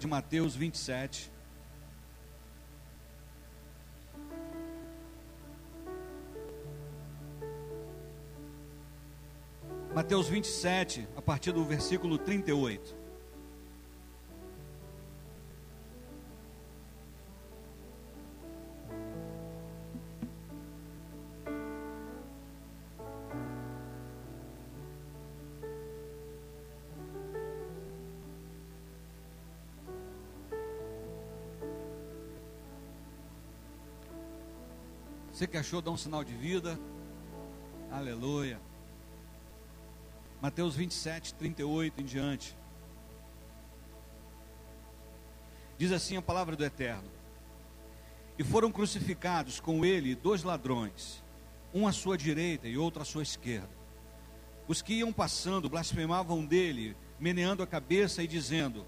[0.00, 1.30] De Mateus 27.
[9.94, 12.99] Mateus 27, a partir do versículo 38.
[35.40, 36.78] Você que achou, dá um sinal de vida.
[37.90, 38.60] Aleluia.
[40.38, 42.54] Mateus 27, 38 em diante.
[45.78, 47.10] Diz assim a palavra do Eterno:
[48.38, 51.24] E foram crucificados com ele dois ladrões,
[51.72, 53.70] um à sua direita e outro à sua esquerda.
[54.68, 58.84] Os que iam passando blasfemavam dele, meneando a cabeça e dizendo: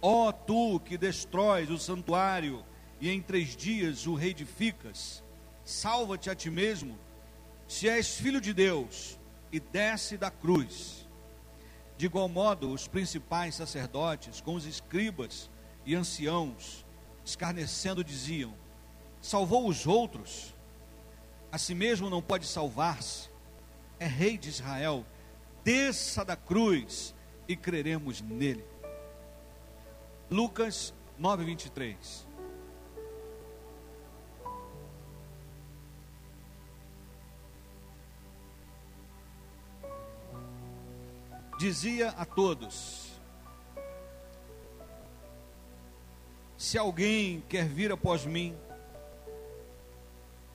[0.00, 2.64] Ó oh, tu que destróis o santuário
[2.98, 5.22] e em três dias o reedificas,
[5.66, 6.96] salva-te a ti mesmo,
[7.66, 9.18] se és filho de Deus
[9.50, 11.06] e desce da cruz.
[11.98, 15.50] De igual modo, os principais sacerdotes, com os escribas
[15.84, 16.86] e anciãos,
[17.24, 18.54] escarnecendo, diziam:
[19.20, 20.54] Salvou os outros,
[21.50, 23.28] a si mesmo não pode salvar-se.
[23.98, 25.04] É rei de Israel,
[25.64, 27.14] desça da cruz
[27.48, 28.64] e creremos nele.
[30.30, 32.25] Lucas 9, 23.
[41.58, 43.20] Dizia a todos:
[46.56, 48.56] Se alguém quer vir após mim,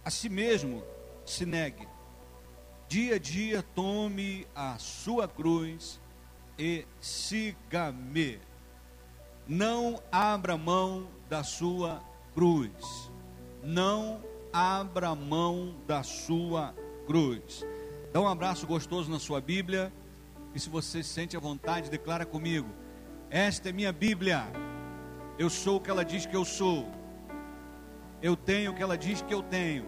[0.03, 0.84] a si mesmo
[1.25, 1.88] se negue,
[2.88, 6.00] dia a dia tome a sua cruz
[6.58, 8.40] e siga-me.
[9.48, 12.02] Não abra mão da sua
[12.34, 13.12] cruz.
[13.64, 14.24] Não
[14.54, 16.75] abra mão da sua
[17.06, 17.66] cruz.
[18.14, 19.92] Dá um abraço gostoso na sua Bíblia.
[20.53, 22.69] E se você se sente à vontade, declara comigo:
[23.29, 24.44] Esta é minha Bíblia.
[25.39, 26.89] Eu sou o que ela diz que eu sou.
[28.22, 29.85] Eu tenho o que ela diz que eu tenho.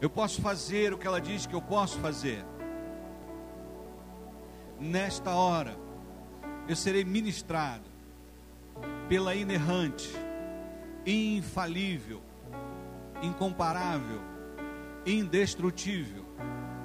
[0.00, 2.44] Eu posso fazer o que ela diz que eu posso fazer.
[4.80, 5.76] Nesta hora,
[6.68, 7.88] eu serei ministrado
[9.08, 10.10] pela inerrante,
[11.06, 12.20] infalível,
[13.22, 14.20] incomparável,
[15.06, 16.24] indestrutível,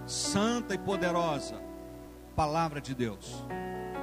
[0.06, 1.71] santa e poderosa
[2.36, 3.46] palavra de Deus.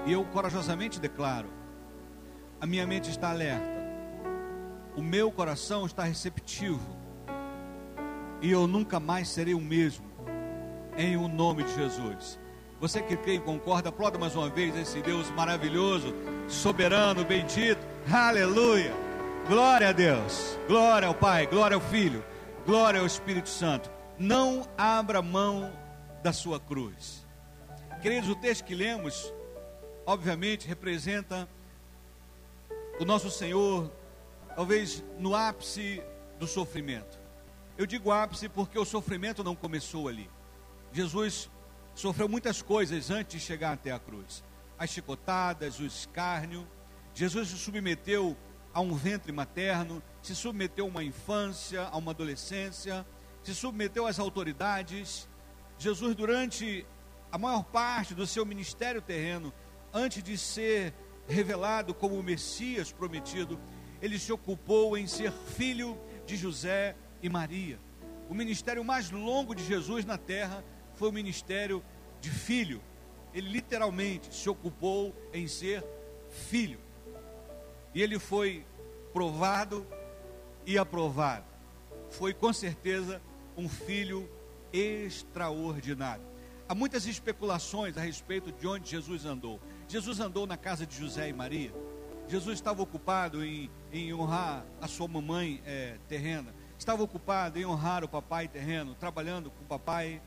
[0.06, 1.48] E eu corajosamente declaro:
[2.60, 3.66] a minha mente está alerta,
[4.96, 6.96] o meu coração está receptivo,
[8.40, 10.06] e eu nunca mais serei o mesmo,
[10.96, 12.38] em o nome de Jesus.
[12.80, 16.14] Você que crê e concorda, aplauda mais uma vez esse Deus maravilhoso,
[16.46, 18.94] soberano, bendito, aleluia,
[19.48, 22.24] glória a Deus, glória ao Pai, glória ao Filho,
[22.64, 23.90] glória ao Espírito Santo.
[24.16, 25.72] Não abra mão
[26.22, 27.27] da sua cruz.
[28.00, 29.34] Queridos, o texto que lemos,
[30.06, 31.48] obviamente, representa
[33.00, 33.90] o nosso Senhor,
[34.54, 36.00] talvez no ápice
[36.38, 37.18] do sofrimento.
[37.76, 40.30] Eu digo ápice porque o sofrimento não começou ali.
[40.92, 41.50] Jesus
[41.92, 44.44] sofreu muitas coisas antes de chegar até a cruz:
[44.78, 46.68] as chicotadas, o escárnio.
[47.12, 48.36] Jesus se submeteu
[48.72, 53.04] a um ventre materno, se submeteu a uma infância, a uma adolescência,
[53.42, 55.28] se submeteu às autoridades.
[55.80, 56.86] Jesus, durante
[57.30, 59.52] a maior parte do seu ministério terreno,
[59.92, 60.94] antes de ser
[61.26, 63.60] revelado como o Messias prometido,
[64.00, 67.78] ele se ocupou em ser filho de José e Maria.
[68.28, 71.82] O ministério mais longo de Jesus na terra foi o ministério
[72.20, 72.82] de filho.
[73.34, 75.84] Ele literalmente se ocupou em ser
[76.28, 76.80] filho.
[77.94, 78.66] E ele foi
[79.12, 79.86] provado
[80.66, 81.46] e aprovado.
[82.10, 83.20] Foi com certeza
[83.56, 84.30] um filho
[84.72, 86.24] extraordinário.
[86.68, 89.58] Há muitas especulações a respeito de onde Jesus andou.
[89.88, 91.72] Jesus andou na casa de José e Maria.
[92.28, 96.54] Jesus estava ocupado em, em honrar a sua mamãe é, terrena.
[96.78, 100.20] Estava ocupado em honrar o papai terreno, trabalhando com o papai,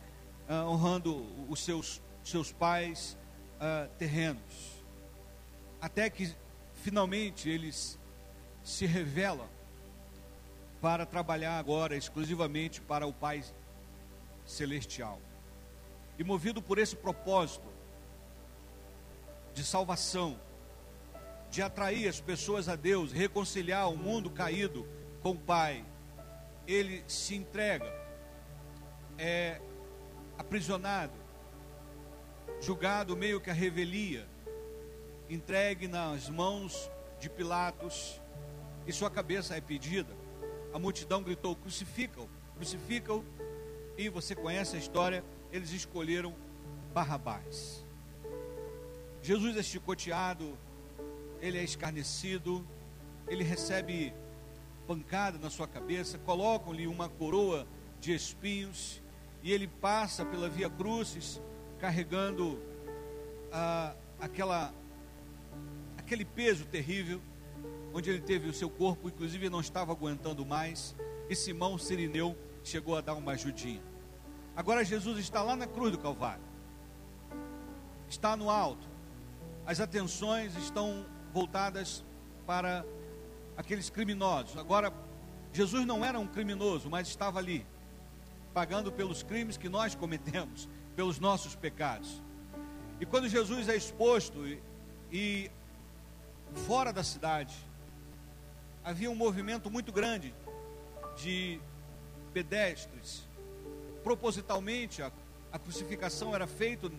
[0.50, 3.16] uh, honrando os seus, seus pais
[3.58, 4.84] uh, terrenos.
[5.80, 6.36] Até que
[6.74, 8.00] finalmente eles
[8.64, 9.48] se revelam
[10.82, 13.44] para trabalhar agora exclusivamente para o Pai
[14.44, 15.22] Celestial.
[16.18, 17.68] E movido por esse propósito
[19.54, 20.40] de salvação,
[21.50, 24.88] de atrair as pessoas a Deus, reconciliar o mundo caído
[25.22, 25.86] com o Pai,
[26.68, 27.92] ele se entrega,
[29.18, 29.60] é
[30.38, 31.14] aprisionado,
[32.62, 34.28] julgado meio que a revelia,
[35.30, 38.22] entregue nas mãos de Pilatos
[38.86, 40.16] e sua cabeça é pedida.
[40.74, 43.24] A multidão gritou: crucificam, crucificam.
[43.98, 46.36] E você conhece a história, eles escolheram
[46.94, 47.86] Barrabás.
[49.22, 50.58] Jesus é chicoteado,
[51.40, 52.66] ele é escarnecido,
[53.28, 54.14] ele recebe
[54.88, 57.68] pancada na sua cabeça, colocam-lhe uma coroa
[58.00, 59.02] de espinhos
[59.44, 61.42] e ele passa pela via crucis
[61.80, 62.60] carregando
[63.52, 64.74] ah, aquela
[65.98, 67.22] aquele peso terrível
[67.94, 70.96] onde ele teve o seu corpo, inclusive não estava aguentando mais,
[71.30, 73.91] e Simão Sirineu chegou a dar uma ajudinha.
[74.62, 76.44] Agora Jesus está lá na cruz do Calvário,
[78.08, 78.88] está no alto,
[79.66, 81.04] as atenções estão
[81.34, 82.06] voltadas
[82.46, 82.86] para
[83.58, 84.56] aqueles criminosos.
[84.56, 84.94] Agora,
[85.52, 87.66] Jesus não era um criminoso, mas estava ali,
[88.54, 92.22] pagando pelos crimes que nós cometemos, pelos nossos pecados.
[93.00, 94.62] E quando Jesus é exposto e,
[95.12, 95.52] e
[96.68, 97.56] fora da cidade,
[98.84, 100.36] havia um movimento muito grande
[101.18, 101.60] de
[102.32, 103.31] pedestres.
[104.04, 105.12] Propositalmente, a,
[105.52, 106.92] a crucificação era feita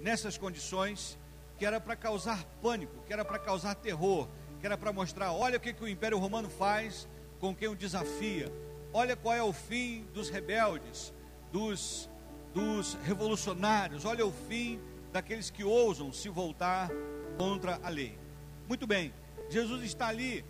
[0.00, 1.18] nessas condições,
[1.58, 4.28] que era para causar pânico, que era para causar terror,
[4.60, 7.08] que era para mostrar: olha o que, que o Império Romano faz
[7.40, 8.52] com quem o desafia,
[8.92, 11.12] olha qual é o fim dos rebeldes,
[11.52, 12.08] dos,
[12.54, 14.80] dos revolucionários, olha o fim
[15.12, 16.90] daqueles que ousam se voltar
[17.36, 18.18] contra a lei.
[18.68, 19.12] Muito bem,
[19.48, 20.44] Jesus está ali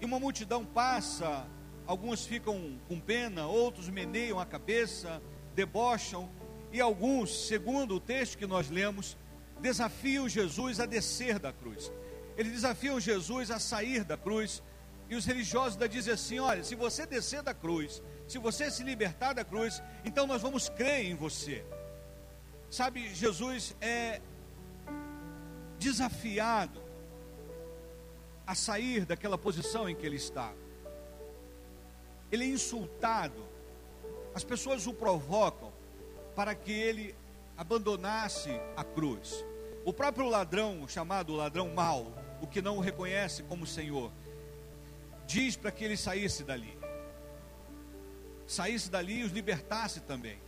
[0.00, 1.46] e uma multidão passa,
[1.86, 5.22] alguns ficam com pena, outros meneiam a cabeça,
[5.56, 6.30] debocham,
[6.70, 9.16] e alguns, segundo o texto que nós lemos,
[9.60, 11.90] desafiam Jesus a descer da cruz.
[12.36, 14.62] Eles desafiam Jesus a sair da cruz,
[15.08, 18.84] e os religiosos da dizem assim: olha, se você descer da cruz, se você se
[18.84, 21.64] libertar da cruz, então nós vamos crer em você.
[22.68, 24.20] Sabe, Jesus é
[25.78, 26.82] desafiado
[28.46, 30.52] a sair daquela posição em que ele está.
[32.30, 33.55] Ele é insultado,
[34.36, 35.72] as pessoas o provocam
[36.34, 37.14] para que ele
[37.56, 39.42] abandonasse a cruz.
[39.82, 42.12] O próprio ladrão, chamado ladrão mau,
[42.42, 44.12] o que não o reconhece como Senhor,
[45.26, 46.78] diz para que ele saísse dali.
[48.46, 50.38] Saísse dali e os libertasse também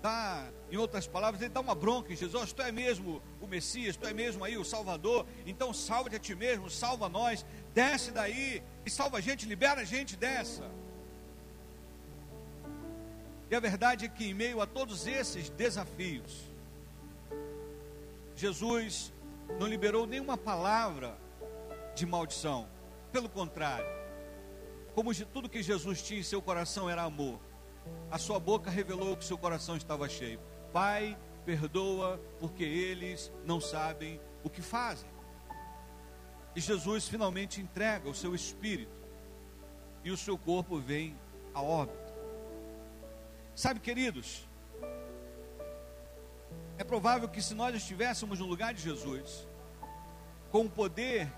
[0.00, 3.96] dá, em outras palavras, ele dá uma bronca em Jesus: Tu é mesmo o Messias,
[3.96, 8.62] tu é mesmo aí o Salvador, então salva-te a ti mesmo, salva nós, desce daí
[8.84, 10.64] e salva a gente, libera a gente dessa.
[13.50, 16.44] E a verdade é que, em meio a todos esses desafios,
[18.36, 19.12] Jesus
[19.58, 21.16] não liberou nenhuma palavra
[21.94, 22.68] de maldição,
[23.10, 23.86] pelo contrário,
[24.94, 27.40] como de tudo que Jesus tinha em seu coração era amor
[28.10, 30.40] a sua boca revelou que seu coração estava cheio.
[30.72, 35.08] Pai, perdoa, porque eles não sabem o que fazem.
[36.56, 38.96] E Jesus finalmente entrega o seu espírito,
[40.02, 41.16] e o seu corpo vem
[41.52, 42.07] a óbito.
[43.58, 44.48] Sabe, queridos,
[46.78, 49.48] é provável que se nós estivéssemos no lugar de Jesus,
[50.52, 51.28] com o poder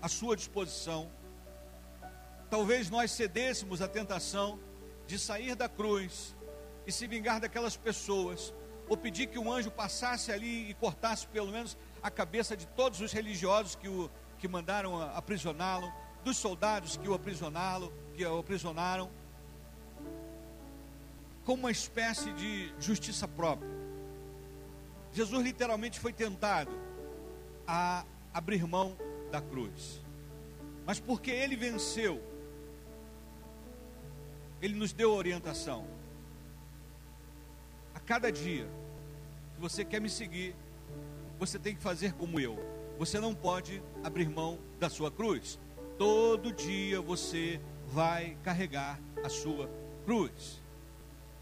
[0.00, 1.10] à sua disposição,
[2.48, 4.58] talvez nós cedêssemos à tentação
[5.06, 6.34] de sair da cruz
[6.86, 8.54] e se vingar daquelas pessoas,
[8.88, 13.02] ou pedir que um anjo passasse ali e cortasse pelo menos a cabeça de todos
[13.02, 15.92] os religiosos que o que mandaram aprisioná-lo,
[16.24, 17.20] dos soldados que o
[18.14, 19.10] que o aprisionaram,
[21.46, 23.70] como uma espécie de justiça própria.
[25.14, 26.70] Jesus literalmente foi tentado
[27.66, 28.94] a abrir mão
[29.32, 30.02] da cruz.
[30.84, 32.22] Mas porque ele venceu
[34.60, 35.86] ele nos deu orientação.
[37.94, 38.66] A cada dia
[39.54, 40.54] que você quer me seguir,
[41.38, 42.58] você tem que fazer como eu.
[42.98, 45.58] Você não pode abrir mão da sua cruz.
[45.98, 49.70] Todo dia você vai carregar a sua
[50.04, 50.62] cruz.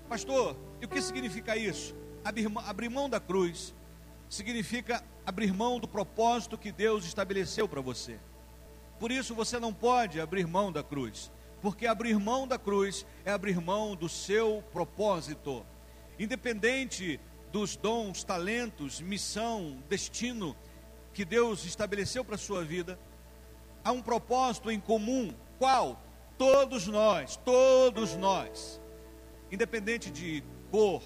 [0.09, 1.95] Pastor, e o que significa isso?
[2.25, 3.75] Abrir, mão da cruz
[4.29, 8.19] significa abrir mão do propósito que Deus estabeleceu para você.
[8.99, 11.31] Por isso você não pode abrir mão da cruz
[11.65, 15.65] porque abrir mão da cruz é abrir mão do seu propósito,
[16.19, 17.19] independente
[17.51, 20.55] dos dons, talentos, missão, destino
[21.15, 22.99] que Deus estabeleceu para a sua vida,
[23.83, 25.99] há um propósito em comum, qual?
[26.37, 28.79] Todos nós, todos nós,
[29.51, 31.03] independente de cor,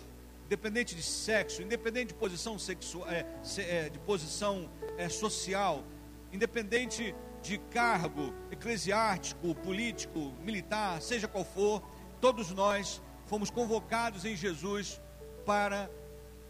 [0.46, 3.26] independente de sexo, independente de posição sexual, é,
[3.58, 5.84] é, de posição é, social,
[6.32, 11.82] independente de cargo eclesiástico, político, militar, seja qual for,
[12.20, 15.00] todos nós fomos convocados em Jesus
[15.44, 15.90] para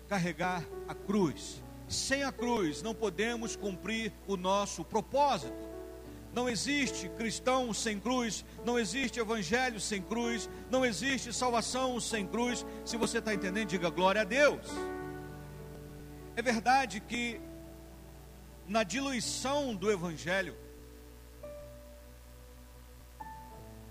[0.08, 1.62] carregar a cruz.
[1.88, 5.67] Sem a cruz não podemos cumprir o nosso propósito.
[6.38, 12.64] Não existe cristão sem cruz, não existe evangelho sem cruz, não existe salvação sem cruz.
[12.84, 14.64] Se você está entendendo, diga glória a Deus.
[16.36, 17.40] É verdade que
[18.68, 20.56] na diluição do evangelho,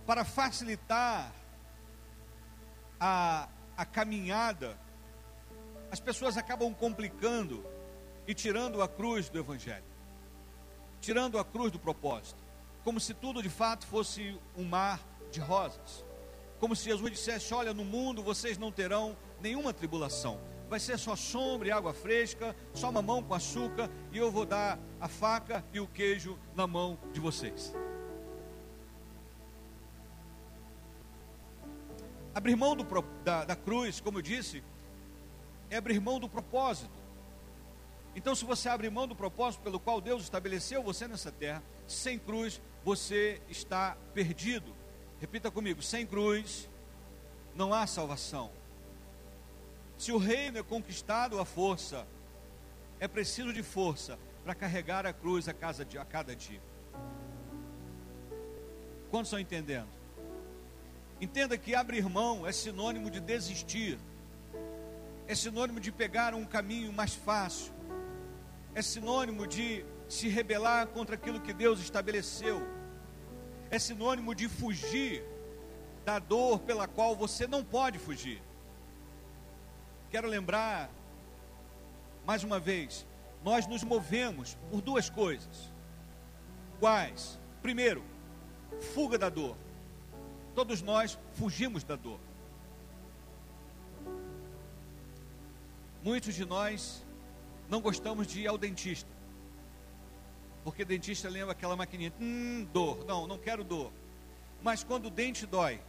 [0.06, 1.34] para facilitar
[2.98, 4.80] a, a caminhada,
[5.92, 7.62] as pessoas acabam complicando
[8.26, 9.84] e tirando a cruz do Evangelho,
[11.02, 12.42] tirando a cruz do propósito,
[12.84, 15.00] como se tudo de fato fosse um mar
[15.32, 16.06] de rosas,
[16.60, 20.40] como se Jesus dissesse: Olha, no mundo vocês não terão nenhuma tribulação,
[20.70, 24.80] vai ser só sombra e água fresca, só mamão com açúcar, e eu vou dar
[25.00, 27.74] a faca e o queijo na mão de vocês.
[32.34, 32.86] Abrir mão do,
[33.24, 34.64] da, da cruz, como eu disse,
[35.70, 36.97] é abrir mão do propósito.
[38.18, 42.18] Então, se você abre mão do propósito pelo qual Deus estabeleceu você nessa terra, sem
[42.18, 44.74] cruz, você está perdido.
[45.22, 46.68] Repita comigo: sem cruz
[47.54, 48.50] não há salvação.
[50.00, 52.08] Se o reino é conquistado à força,
[53.00, 56.62] é preciso de força para carregar a cruz a, a cada dia.
[59.12, 59.90] Quantos estão entendendo?
[61.22, 64.00] Entenda que abrir mão é sinônimo de desistir,
[65.28, 67.78] é sinônimo de pegar um caminho mais fácil,
[68.78, 72.62] é sinônimo de se rebelar contra aquilo que Deus estabeleceu,
[73.72, 75.24] é sinônimo de fugir
[76.06, 78.40] da dor pela qual você não pode fugir.
[80.12, 80.92] Quero lembrar,
[82.24, 83.04] mais uma vez,
[83.44, 85.74] nós nos movemos por duas coisas.
[86.80, 87.40] Quais?
[87.64, 88.04] Primeiro,
[88.94, 89.58] fuga da dor.
[90.54, 92.20] Todos nós fugimos da dor.
[96.04, 97.07] Muitos de nós
[97.70, 99.10] não gostamos de ir ao dentista.
[100.64, 103.06] Porque dentista lembra aquela maquininha, hum, dor.
[103.06, 103.92] Não, não quero dor.
[104.62, 105.80] Mas quando o dente dói,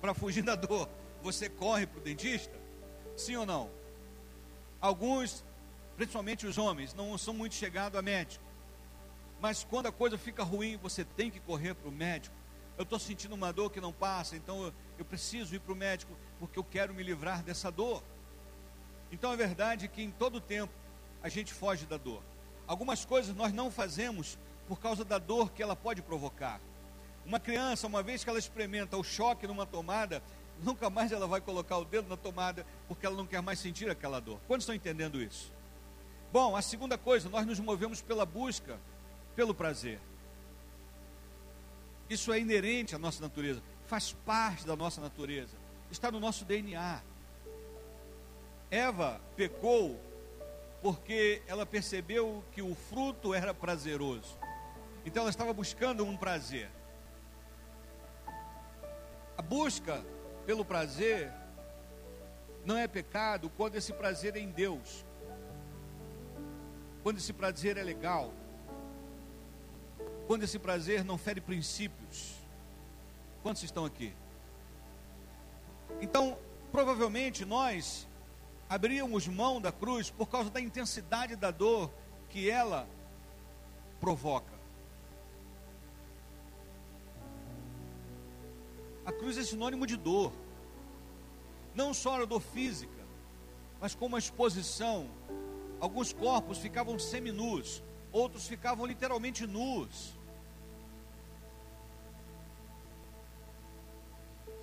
[0.00, 0.88] para fugir da dor,
[1.22, 2.54] você corre para o dentista?
[3.16, 3.70] Sim ou não?
[4.80, 5.44] Alguns,
[5.96, 8.44] principalmente os homens, não são muito chegados a médico.
[9.40, 12.34] Mas quando a coisa fica ruim, você tem que correr para o médico
[12.78, 15.76] eu estou sentindo uma dor que não passa, então eu, eu preciso ir para o
[15.76, 18.02] médico porque eu quero me livrar dessa dor.
[19.10, 20.72] Então é verdade que em todo tempo
[21.22, 22.22] a gente foge da dor.
[22.66, 26.60] Algumas coisas nós não fazemos por causa da dor que ela pode provocar.
[27.24, 30.22] Uma criança, uma vez que ela experimenta o choque numa tomada,
[30.62, 33.90] nunca mais ela vai colocar o dedo na tomada porque ela não quer mais sentir
[33.90, 34.38] aquela dor.
[34.46, 35.52] Quantos estão entendendo isso?
[36.32, 38.78] Bom, a segunda coisa, nós nos movemos pela busca,
[39.34, 40.00] pelo prazer.
[42.08, 45.56] Isso é inerente à nossa natureza, faz parte da nossa natureza,
[45.90, 47.02] está no nosso DNA.
[48.70, 50.00] Eva pecou
[50.82, 54.38] porque ela percebeu que o fruto era prazeroso.
[55.04, 56.70] Então ela estava buscando um prazer.
[59.36, 60.04] A busca
[60.44, 61.32] pelo prazer
[62.64, 65.04] não é pecado quando esse prazer é em Deus.
[67.02, 68.32] Quando esse prazer é legal
[70.26, 72.34] quando esse prazer não fere princípios.
[73.42, 74.12] Quantos estão aqui?
[76.00, 76.36] Então,
[76.72, 78.08] provavelmente nós
[78.68, 81.90] abríamos mão da cruz por causa da intensidade da dor
[82.28, 82.88] que ela
[84.00, 84.54] provoca.
[89.04, 90.32] A cruz é sinônimo de dor,
[91.74, 93.06] não só a dor física,
[93.80, 95.08] mas como a exposição.
[95.78, 100.16] Alguns corpos ficavam seminus, outros ficavam literalmente nus.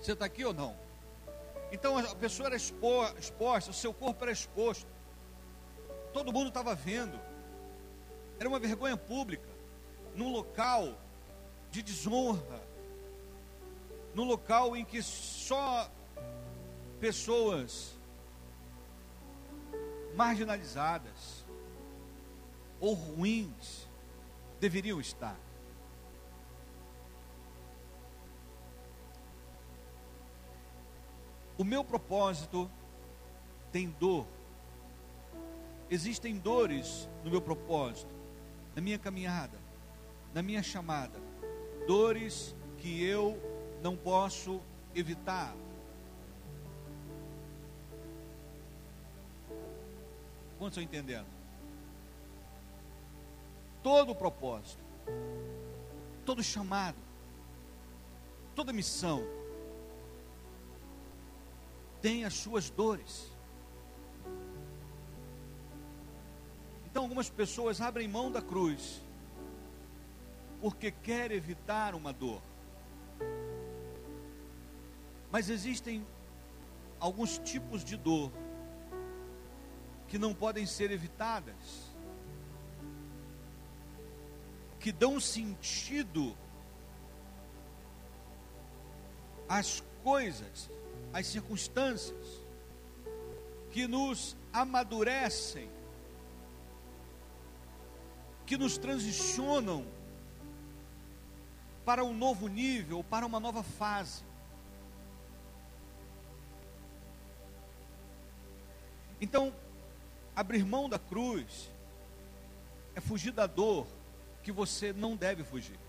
[0.01, 0.75] Você está aqui ou não?
[1.73, 4.85] Então a pessoa era exposta, o seu corpo era exposto.
[6.13, 7.19] Todo mundo estava vendo.
[8.39, 9.49] Era uma vergonha pública.
[10.15, 10.95] Num local
[11.71, 12.61] de desonra.
[14.13, 15.89] Num local em que só
[16.99, 17.95] pessoas
[20.13, 21.43] marginalizadas
[22.79, 23.89] ou ruins
[24.59, 25.39] deveriam estar.
[31.63, 32.70] O meu propósito
[33.72, 34.25] tem dor.
[35.89, 38.13] Existem dores no meu propósito,
[38.75, 39.58] na minha caminhada,
[40.34, 41.17] na minha chamada.
[41.88, 43.41] Dores que eu
[43.82, 44.60] não posso
[44.93, 45.55] evitar.
[50.60, 51.27] Quantos estão entendendo?
[53.82, 54.84] Todo propósito,
[56.25, 56.98] todo chamado,
[58.53, 59.24] toda missão
[62.03, 63.31] tem as suas dores.
[66.86, 69.01] Então, algumas pessoas abrem mão da cruz
[70.60, 72.41] porque quer evitar uma dor.
[75.31, 76.05] Mas existem
[77.00, 78.31] alguns tipos de dor
[80.10, 81.55] que não podem ser evitadas,
[84.77, 86.36] que dão sentido
[89.48, 90.69] às coisas,
[91.13, 92.43] às circunstâncias,
[93.72, 95.70] que nos amadurecem,
[98.46, 99.86] que nos transicionam
[101.86, 104.24] para um novo nível, para uma nova fase.
[109.22, 109.53] Então,
[110.36, 111.72] abrir mão da cruz
[112.96, 113.88] é fugir da dor
[114.43, 115.79] que você não deve fugir.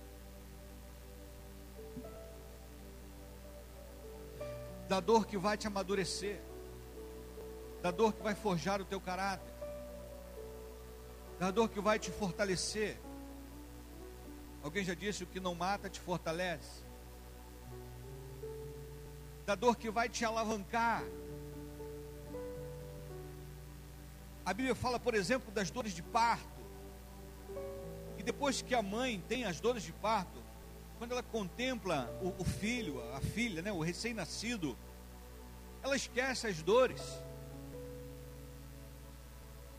[4.88, 6.40] Da dor que vai te amadurecer,
[7.82, 9.52] da dor que vai forjar o teu caráter,
[11.38, 12.98] da dor que vai te fortalecer.
[14.62, 16.84] Alguém já disse: o que não mata te fortalece.
[19.46, 21.02] Da dor que vai te alavancar,
[24.46, 26.44] A Bíblia fala, por exemplo, das dores de parto.
[28.18, 30.43] E depois que a mãe tem as dores de parto,
[31.04, 34.74] quando ela contempla o, o filho, a filha, né, o recém-nascido,
[35.82, 37.02] ela esquece as dores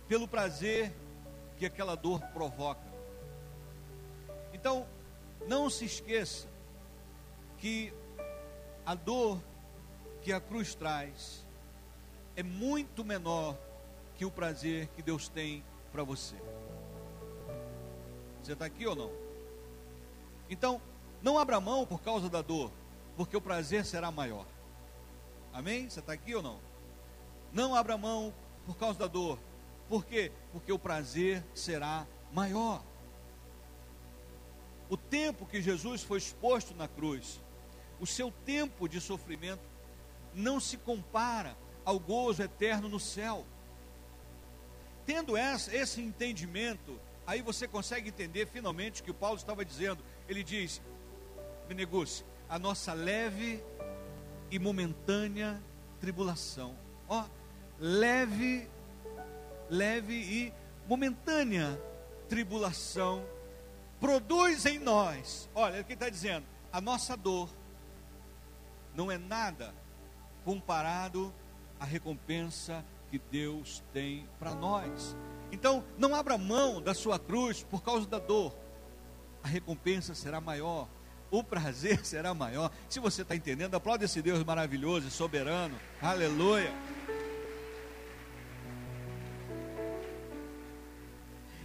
[0.08, 0.94] pelo prazer
[1.58, 2.86] que aquela dor provoca.
[4.54, 4.86] Então,
[5.48, 6.48] não se esqueça
[7.58, 7.92] que
[8.86, 9.42] a dor
[10.22, 11.44] que a cruz traz
[12.36, 13.58] é muito menor
[14.14, 16.36] que o prazer que Deus tem para você.
[18.44, 19.12] Você está aqui ou não?
[20.48, 20.80] Então,
[21.26, 22.72] não abra mão por causa da dor,
[23.18, 24.46] porque o prazer será maior.
[25.52, 25.90] Amém?
[25.90, 26.60] Você está aqui ou não?
[27.52, 28.32] Não abra mão
[28.64, 29.40] por causa da dor.
[29.90, 30.32] Por quê?
[30.52, 32.84] Porque o prazer será maior.
[34.88, 37.42] O tempo que Jesus foi exposto na cruz,
[38.00, 39.64] o seu tempo de sofrimento,
[40.32, 43.44] não se compara ao gozo eterno no céu.
[45.08, 50.04] Tendo esse entendimento, aí você consegue entender finalmente o que o Paulo estava dizendo.
[50.30, 50.82] Ele diz:
[51.68, 53.64] Benegus, a nossa leve
[54.52, 55.62] e momentânea
[56.00, 56.76] tribulação.
[57.08, 57.26] Ó,
[57.80, 58.70] leve,
[59.70, 60.54] leve e
[60.88, 61.82] momentânea
[62.30, 63.26] tribulação
[64.00, 65.50] produz em nós.
[65.56, 67.50] Olha o que está dizendo: a nossa dor
[68.94, 69.74] não é nada
[70.44, 71.34] comparado
[71.80, 75.16] à recompensa que Deus tem para nós.
[75.52, 78.56] Então, não abra mão da sua cruz por causa da dor.
[79.44, 80.88] A recompensa será maior,
[81.40, 82.72] o prazer será maior.
[82.90, 85.80] Se você está entendendo, aplaude esse Deus maravilhoso e soberano.
[86.02, 86.74] Aleluia.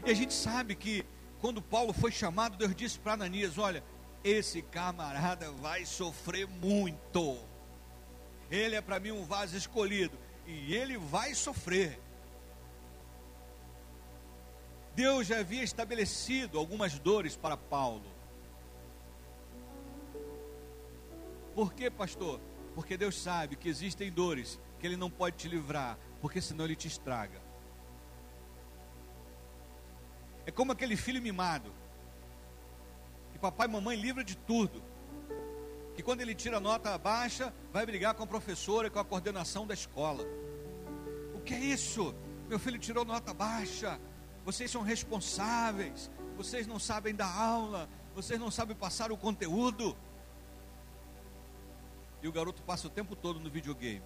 [0.05, 1.05] E a gente sabe que
[1.41, 3.83] quando Paulo foi chamado, Deus disse para Ananias: Olha,
[4.25, 7.39] esse camarada vai sofrer muito.
[8.51, 12.01] Ele é para mim um vaso escolhido e ele vai sofrer.
[14.95, 18.20] Deus já havia estabelecido algumas dores para Paulo.
[21.55, 22.41] Por quê, pastor?
[22.75, 26.77] Porque Deus sabe que existem dores que Ele não pode te livrar, porque senão Ele
[26.77, 27.41] te estraga.
[30.47, 31.73] É como aquele filho mimado,
[33.33, 34.83] que papai e mamãe livra de tudo,
[35.95, 39.67] que quando ele tira nota baixa, vai brigar com a professora e com a coordenação
[39.67, 40.25] da escola.
[41.35, 42.15] O que é isso?
[42.49, 44.01] Meu filho tirou nota baixa.
[44.45, 46.11] Vocês são responsáveis.
[46.37, 47.89] Vocês não sabem dar aula.
[48.15, 49.97] Vocês não sabem passar o conteúdo.
[52.23, 54.03] E o garoto passa o tempo todo no videogame.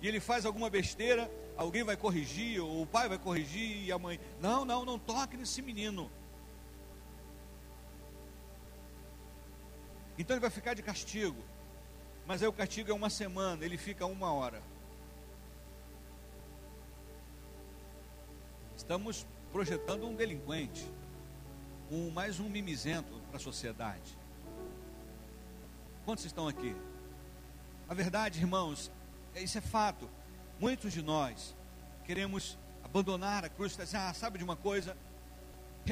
[0.00, 3.98] E ele faz alguma besteira, alguém vai corrigir, ou o pai vai corrigir, e a
[3.98, 6.10] mãe, não, não, não toque nesse menino.
[10.18, 11.42] Então ele vai ficar de castigo.
[12.26, 14.62] Mas aí o castigo é uma semana, ele fica uma hora.
[18.76, 20.84] Estamos projetando um delinquente,
[21.90, 24.18] um, mais um mimizento para a sociedade.
[26.06, 26.72] Quantos estão aqui?
[27.88, 28.92] A verdade, irmãos,
[29.34, 30.08] é, isso é fato.
[30.60, 31.52] Muitos de nós
[32.04, 33.78] queremos abandonar a cruz.
[33.80, 34.96] Assim, ah, sabe de uma coisa?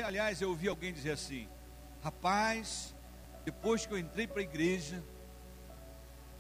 [0.05, 1.49] Aliás, eu ouvi alguém dizer assim:
[2.01, 2.95] rapaz,
[3.45, 5.03] depois que eu entrei para a igreja,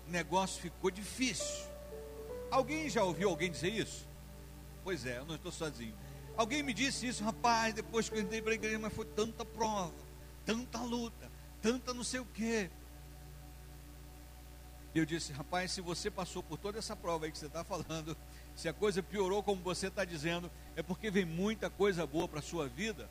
[0.06, 1.66] o negócio ficou difícil.
[2.52, 4.06] Alguém já ouviu alguém dizer isso?
[4.84, 5.96] Pois é, eu não estou sozinho.
[6.36, 9.44] Alguém me disse isso, rapaz, depois que eu entrei para a igreja, mas foi tanta
[9.44, 9.92] prova,
[10.46, 11.28] tanta luta,
[11.60, 12.70] tanta não sei o quê.
[14.94, 17.64] E eu disse, rapaz, se você passou por toda essa prova aí que você está
[17.64, 18.16] falando,
[18.54, 22.38] se a coisa piorou como você está dizendo, é porque vem muita coisa boa para
[22.38, 23.10] a sua vida.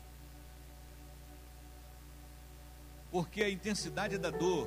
[3.10, 4.66] Porque a intensidade da dor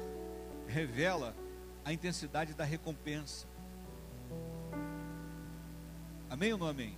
[0.67, 1.35] revela
[1.83, 3.47] a intensidade da recompensa.
[6.29, 6.95] Amém ou não amém?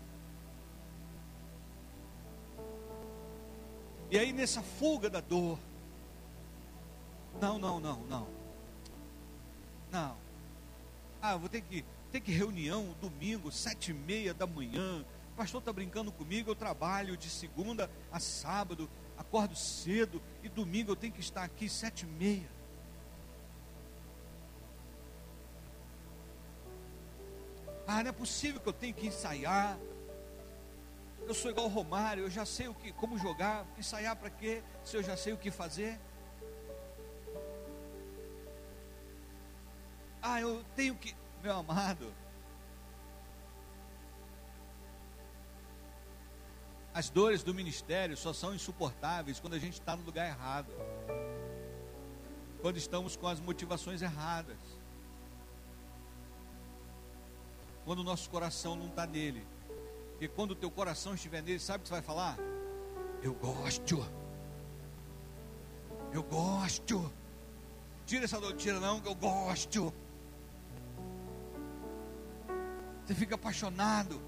[4.11, 5.57] E aí nessa fuga da dor,
[7.39, 8.38] não, não, não, não,
[9.91, 10.17] não.
[11.21, 15.05] Ah, vou ter que ter que reunião domingo sete e meia da manhã.
[15.33, 16.49] O pastor está brincando comigo.
[16.49, 21.69] Eu trabalho de segunda a sábado, acordo cedo e domingo eu tenho que estar aqui
[21.69, 22.49] sete e meia.
[27.87, 29.77] Ah, não é possível que eu tenha que ensaiar.
[31.27, 34.63] Eu sou igual o Romário, eu já sei o que, como jogar, ensaiar para quê?
[34.83, 35.99] Se eu já sei o que fazer.
[40.21, 42.13] Ah, eu tenho que, meu amado.
[46.93, 50.71] As dores do ministério só são insuportáveis quando a gente está no lugar errado.
[52.61, 54.57] Quando estamos com as motivações erradas.
[57.85, 59.47] Quando o nosso coração não está nele.
[60.11, 62.37] Porque quando o teu coração estiver nele, sabe o que você vai falar?
[63.23, 64.05] Eu gosto.
[66.11, 67.11] Eu gosto.
[68.05, 69.93] Tira essa dor, tira não, que eu gosto.
[73.09, 74.21] Você fica apaixonado.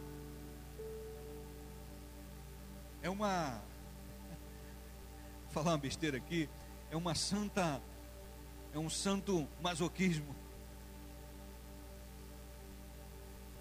[3.04, 3.62] É uma.
[5.44, 6.50] Vou falar uma besteira aqui.
[6.89, 7.80] É uma santa.
[8.74, 10.36] É um santo masoquismo.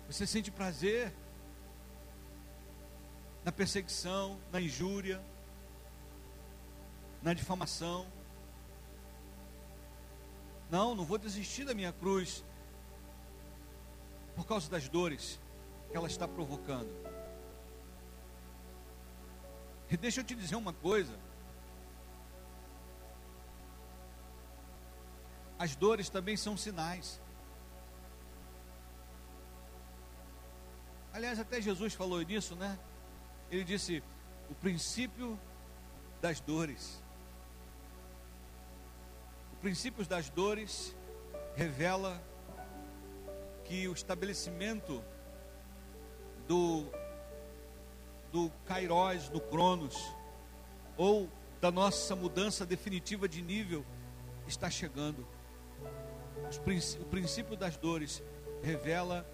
[0.07, 1.13] Você sente prazer
[3.45, 5.23] na perseguição, na injúria,
[7.23, 8.07] na difamação.
[10.71, 12.43] Não, não vou desistir da minha cruz
[14.41, 15.39] por causa das dores
[15.91, 16.89] que ela está provocando.
[19.91, 21.15] E deixa eu te dizer uma coisa.
[25.59, 27.21] As dores também são sinais.
[31.13, 32.79] Aliás, até Jesus falou nisso, né?
[33.51, 34.03] Ele disse:
[34.49, 35.39] o princípio
[36.23, 37.03] das dores.
[39.53, 40.97] O princípio das dores
[41.55, 42.30] revela
[43.71, 45.01] que o estabelecimento
[46.49, 46.87] do,
[48.33, 49.95] do Kairos, do Cronos,
[50.97, 51.31] ou
[51.61, 53.87] da nossa mudança definitiva de nível,
[54.45, 55.25] está chegando.
[57.01, 58.21] o princípio das dores
[58.61, 59.25] revela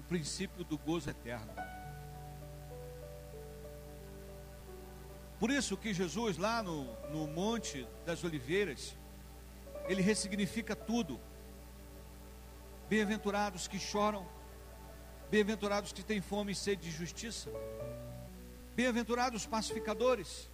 [0.00, 1.52] o princípio do gozo eterno.
[5.38, 8.96] Por isso que Jesus, lá no, no Monte das Oliveiras,
[9.88, 11.20] ele ressignifica tudo.
[12.92, 14.28] Bem-aventurados que choram,
[15.30, 17.50] bem-aventurados que têm fome e sede de justiça,
[18.76, 20.50] bem-aventurados pacificadores.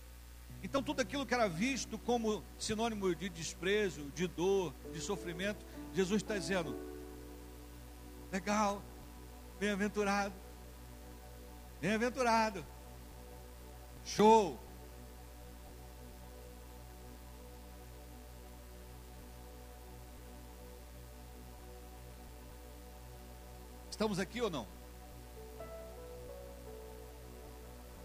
[0.63, 6.23] Então, tudo aquilo que era visto como sinônimo de desprezo, de dor, de sofrimento, Jesus
[6.23, 6.79] está dizendo:
[8.31, 8.85] legal,
[9.59, 10.33] bem-aventurado,
[11.81, 12.65] bem-aventurado,
[14.05, 14.57] show,
[23.99, 24.65] Estamos aqui ou não?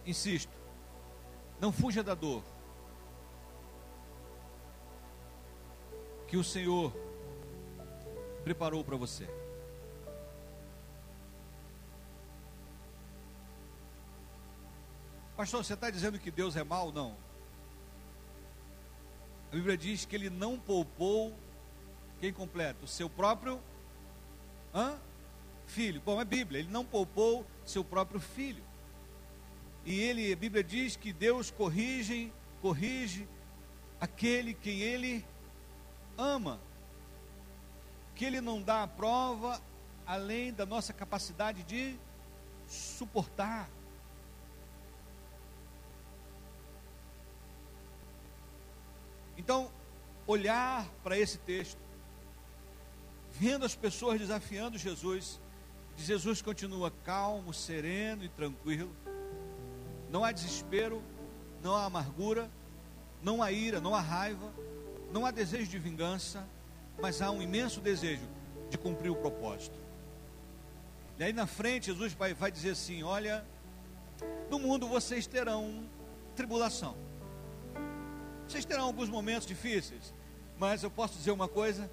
[0.08, 0.52] Insisto,
[1.62, 2.42] não fuja da dor.
[6.28, 6.92] Que o Senhor
[8.44, 9.30] preparou para você.
[15.38, 16.92] Pastor, você está dizendo que Deus é mau?
[16.92, 17.16] Não.
[19.52, 21.32] A Bíblia diz que ele não poupou
[22.20, 22.84] quem completa?
[22.84, 23.62] O seu próprio.
[24.74, 25.00] Hã?
[25.74, 26.02] Filho.
[26.06, 28.64] Bom, é Bíblia, ele não poupou seu próprio filho.
[29.84, 32.32] E ele, a Bíblia diz que Deus corrige,
[32.62, 33.28] corrige
[34.00, 35.26] aquele que ele
[36.18, 36.60] ama.
[38.16, 39.60] Que ele não dá a prova
[40.06, 41.98] além da nossa capacidade de
[42.68, 43.68] suportar.
[49.36, 49.72] Então,
[50.28, 51.80] olhar para esse texto,
[53.32, 55.42] vendo as pessoas desafiando Jesus,
[55.98, 58.92] Jesus continua calmo, sereno e tranquilo.
[60.10, 61.02] Não há desespero,
[61.62, 62.50] não há amargura,
[63.22, 64.52] não há ira, não há raiva,
[65.12, 66.48] não há desejo de vingança,
[67.02, 68.28] mas há um imenso desejo
[68.70, 69.78] de cumprir o propósito.
[71.18, 73.46] E aí na frente, Jesus vai, vai dizer assim: Olha,
[74.50, 75.88] no mundo vocês terão
[76.36, 76.96] tribulação,
[78.48, 80.14] vocês terão alguns momentos difíceis,
[80.58, 81.90] mas eu posso dizer uma coisa: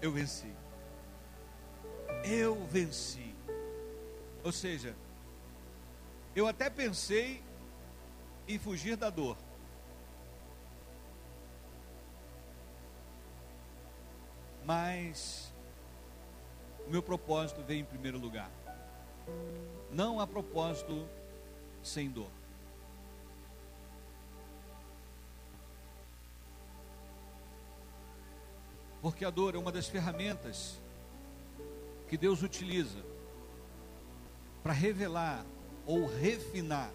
[0.00, 0.52] eu venci
[2.24, 3.34] eu venci.
[4.42, 4.96] Ou seja,
[6.34, 7.42] eu até pensei
[8.48, 9.36] em fugir da dor.
[14.64, 15.52] Mas
[16.86, 18.50] o meu propósito veio em primeiro lugar.
[19.90, 21.06] Não há propósito
[21.82, 22.30] sem dor.
[29.00, 30.82] Porque a dor é uma das ferramentas
[32.08, 33.04] que Deus utiliza
[34.62, 35.44] para revelar
[35.86, 36.90] ou refinar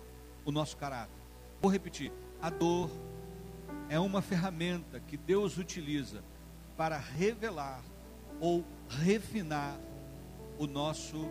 [0.45, 1.19] o nosso caráter.
[1.61, 2.89] Vou repetir: a dor
[3.89, 6.23] é uma ferramenta que Deus utiliza
[6.77, 7.83] para revelar
[8.39, 9.77] ou refinar
[10.57, 11.27] o nosso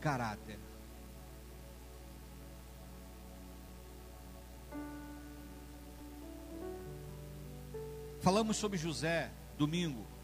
[0.00, 0.58] caráter.
[8.20, 10.17] Falamos sobre José domingo.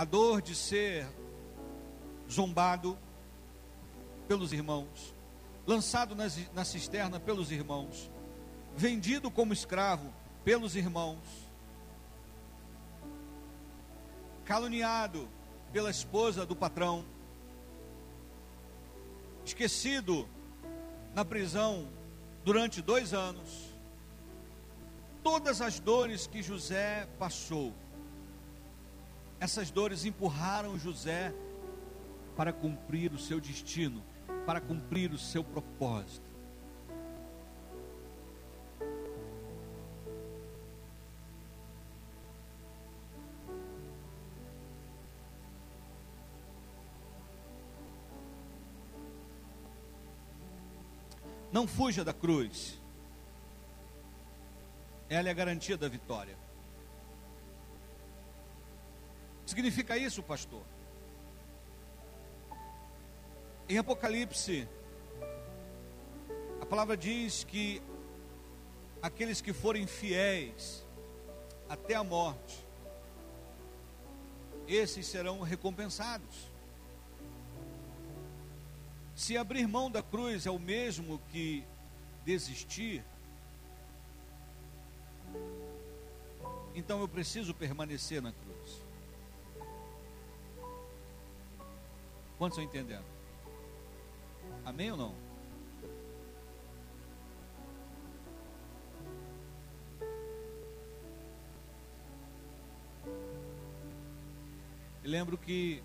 [0.00, 1.06] A dor de ser
[2.26, 2.96] zombado
[4.26, 5.14] pelos irmãos,
[5.66, 6.16] lançado
[6.54, 8.10] na cisterna pelos irmãos,
[8.74, 10.10] vendido como escravo
[10.42, 11.20] pelos irmãos,
[14.46, 15.28] caluniado
[15.70, 17.04] pela esposa do patrão,
[19.44, 20.26] esquecido
[21.14, 21.86] na prisão
[22.42, 23.68] durante dois anos,
[25.22, 27.74] todas as dores que José passou,
[29.40, 31.32] essas dores empurraram José
[32.36, 34.04] para cumprir o seu destino,
[34.44, 36.28] para cumprir o seu propósito.
[51.50, 52.78] Não fuja da cruz.
[55.08, 56.49] Ela é a garantia da vitória.
[59.50, 60.62] Significa isso, pastor?
[63.68, 64.68] Em Apocalipse,
[66.60, 67.82] a palavra diz que
[69.02, 70.86] aqueles que forem fiéis
[71.68, 72.64] até a morte,
[74.68, 76.48] esses serão recompensados.
[79.16, 81.64] Se abrir mão da cruz é o mesmo que
[82.24, 83.02] desistir,
[86.72, 88.89] então eu preciso permanecer na cruz.
[92.40, 93.04] Quantos estão entendendo?
[94.64, 95.14] Amém ou não?
[105.04, 105.82] Eu lembro que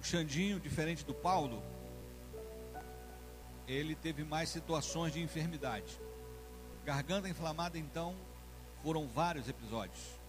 [0.00, 1.60] Xandinho, diferente do Paulo,
[3.66, 6.00] ele teve mais situações de enfermidade.
[6.84, 8.14] Garganta inflamada, então,
[8.84, 10.25] foram vários episódios.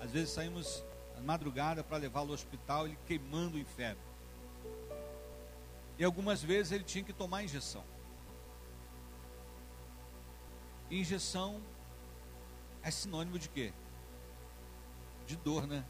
[0.00, 0.84] Às vezes saímos
[1.16, 4.02] à madrugada para levá-lo ao hospital, ele queimando em febre.
[5.98, 7.84] E algumas vezes ele tinha que tomar injeção.
[10.90, 11.60] Injeção
[12.82, 13.72] é sinônimo de quê?
[15.26, 15.84] De dor, né?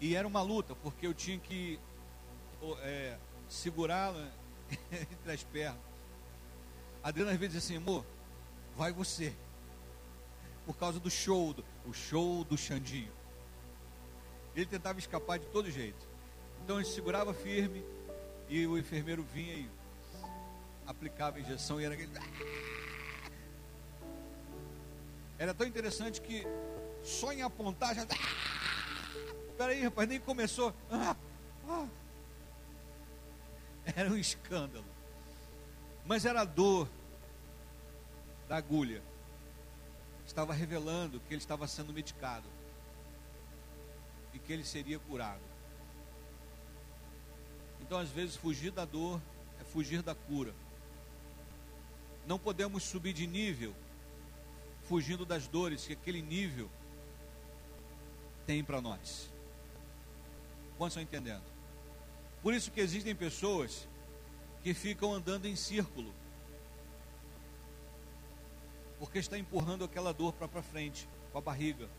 [0.00, 1.78] E era uma luta, porque eu tinha que
[2.80, 3.16] é,
[3.48, 4.30] segurá-la
[4.90, 5.80] entre as pernas.
[7.02, 8.04] A Adriana às vezes dizia assim, amor,
[8.76, 9.36] vai você.
[10.66, 13.12] Por causa do show, do, o show do Xandinho.
[14.54, 16.06] Ele tentava escapar de todo jeito.
[16.62, 17.84] Então ele segurava firme
[18.48, 19.70] e o enfermeiro vinha e
[20.86, 22.12] aplicava a injeção e era aquele.
[25.38, 26.46] Era tão interessante que
[27.02, 28.06] só em apontar já.
[29.58, 30.74] Peraí, rapaz, nem começou.
[30.90, 31.16] Ah,
[31.68, 31.86] ah.
[33.94, 34.86] Era um escândalo.
[36.06, 36.88] Mas era a dor
[38.48, 39.02] da agulha.
[40.34, 42.48] Estava revelando que ele estava sendo medicado.
[44.32, 45.40] E que ele seria curado.
[47.80, 49.22] Então, às vezes, fugir da dor
[49.60, 50.52] é fugir da cura.
[52.26, 53.72] Não podemos subir de nível
[54.88, 56.68] fugindo das dores que aquele nível
[58.44, 59.30] tem para nós.
[60.76, 61.44] Quantos estão entendendo?
[62.42, 63.86] Por isso que existem pessoas
[64.64, 66.12] que ficam andando em círculo.
[69.04, 71.90] Porque está empurrando aquela dor para frente, com a barriga.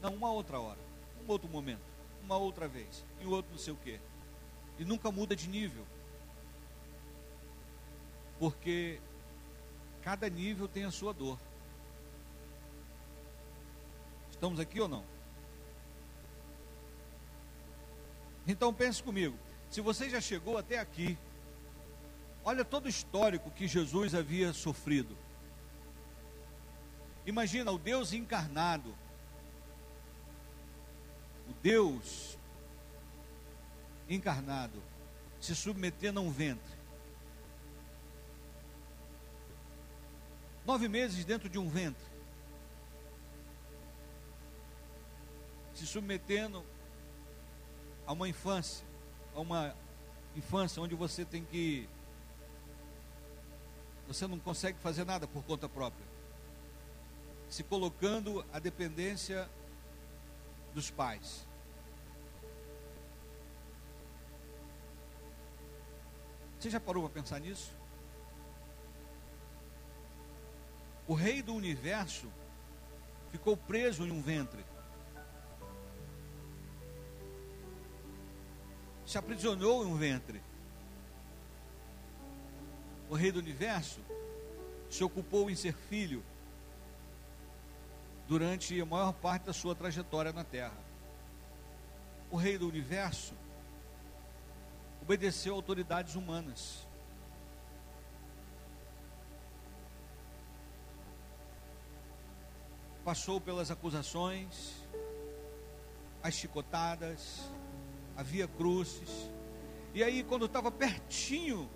[0.00, 0.78] Não, uma outra hora,
[1.22, 1.82] um outro momento,
[2.22, 4.00] uma outra vez, e outro não sei o quê.
[4.78, 5.84] E nunca muda de nível.
[8.38, 8.98] Porque
[10.00, 11.38] cada nível tem a sua dor.
[14.30, 15.04] Estamos aqui ou não?
[18.46, 21.18] Então pense comigo, se você já chegou até aqui,
[22.42, 25.23] olha todo o histórico que Jesus havia sofrido.
[27.26, 28.94] Imagina o Deus encarnado,
[31.48, 32.36] o Deus
[34.08, 34.82] encarnado,
[35.40, 36.74] se submetendo a um ventre.
[40.66, 42.04] Nove meses dentro de um ventre.
[45.74, 46.64] Se submetendo
[48.06, 48.86] a uma infância,
[49.34, 49.74] a uma
[50.36, 51.88] infância onde você tem que.
[54.06, 56.13] Você não consegue fazer nada por conta própria.
[57.54, 59.48] Se colocando à dependência
[60.74, 61.46] dos pais.
[66.58, 67.72] Você já parou para pensar nisso?
[71.06, 72.28] O rei do universo
[73.30, 74.66] ficou preso em um ventre.
[79.06, 80.42] Se aprisionou em um ventre.
[83.08, 84.00] O rei do universo
[84.90, 86.20] se ocupou em ser filho
[88.26, 90.76] durante a maior parte da sua trajetória na terra.
[92.30, 93.34] O rei do universo
[95.02, 96.86] obedeceu autoridades humanas.
[103.04, 104.72] Passou pelas acusações,
[106.22, 107.50] as chicotadas,
[108.16, 109.30] havia cruzes.
[109.92, 111.68] E aí, quando estava pertinho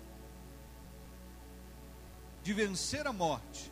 [2.41, 3.71] de vencer a morte,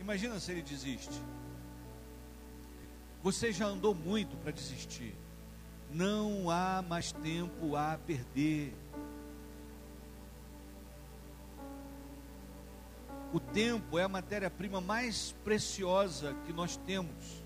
[0.00, 1.22] imagina se ele desiste.
[3.26, 5.12] Você já andou muito para desistir.
[5.90, 8.72] Não há mais tempo a perder.
[13.32, 17.42] O tempo é a matéria-prima mais preciosa que nós temos.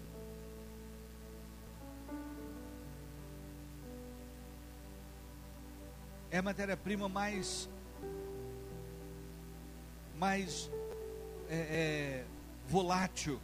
[6.31, 7.71] É a matéria-prima mais
[10.15, 10.71] mais
[11.49, 12.25] é, é,
[12.69, 13.41] volátil,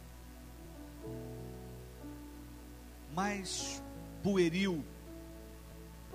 [3.17, 3.81] mais
[4.21, 4.85] pueril.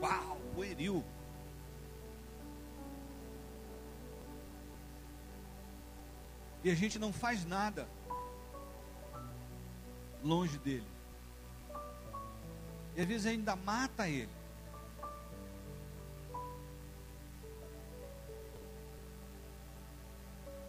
[0.01, 1.05] Uau, pueril.
[6.63, 7.89] E a gente não faz nada
[10.23, 10.87] longe dele.
[12.95, 14.31] E às vezes ainda mata ele.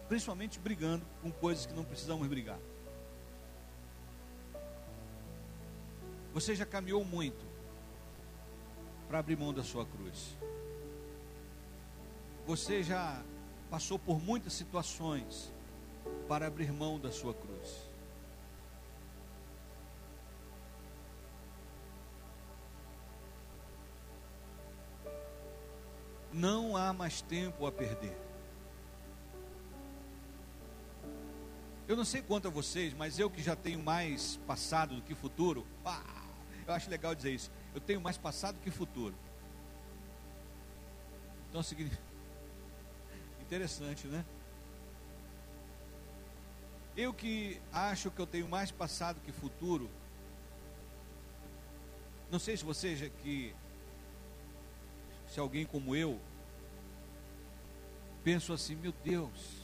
[0.10, 2.58] Principalmente brigando com coisas que não precisamos brigar.
[6.34, 7.46] Você já caminhou muito
[9.08, 10.36] para abrir mão da sua cruz.
[12.48, 13.24] Você já
[13.70, 15.54] passou por muitas situações
[16.28, 17.88] para abrir mão da sua cruz.
[26.32, 28.18] Não há mais tempo a perder.
[31.88, 35.14] Eu não sei quanto a vocês, mas eu que já tenho mais passado do que
[35.14, 36.23] futuro, pá,
[36.68, 37.52] eu acho legal dizer isso.
[37.74, 39.16] Eu tenho mais passado que futuro.
[41.50, 42.02] Então, é significa.
[43.42, 44.26] Interessante, né?
[46.96, 49.90] Eu que acho que eu tenho mais passado que futuro.
[52.32, 53.56] Não sei se você já que.
[55.28, 56.20] Se alguém como eu.
[58.24, 59.64] Penso assim, meu Deus.